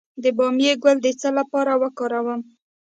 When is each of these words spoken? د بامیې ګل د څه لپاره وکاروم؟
د 0.23 0.25
بامیې 0.37 0.73
ګل 0.83 0.97
د 1.03 1.07
څه 1.19 1.29
لپاره 1.39 1.71
وکاروم؟ 1.81 2.41